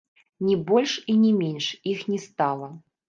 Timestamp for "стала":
2.27-2.73